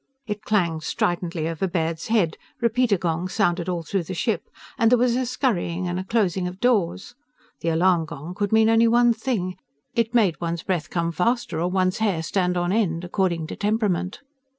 It 0.25 0.41
clanged 0.41 0.81
stridently 0.81 1.47
over 1.47 1.67
Baird's 1.67 2.07
head, 2.07 2.35
repeater 2.59 2.97
gongs 2.97 3.33
sounded 3.33 3.69
all 3.69 3.83
through 3.83 4.01
the 4.05 4.15
ship, 4.15 4.49
and 4.79 4.89
there 4.89 4.97
was 4.97 5.15
a 5.15 5.27
scurrying 5.27 5.87
and 5.87 5.99
a 5.99 6.03
closing 6.03 6.47
of 6.47 6.59
doors. 6.59 7.13
The 7.59 7.69
alarm 7.69 8.05
gong 8.05 8.33
could 8.33 8.51
mean 8.51 8.67
only 8.67 8.87
one 8.87 9.13
thing. 9.13 9.57
It 9.93 10.15
made 10.15 10.41
one's 10.41 10.63
breath 10.63 10.89
come 10.89 11.11
faster 11.11 11.61
or 11.61 11.69
one's 11.69 11.99
hair 11.99 12.23
stand 12.23 12.57
on 12.57 12.71
end, 12.71 13.03
according 13.03 13.45
to 13.49 13.55
temperament. 13.55 14.21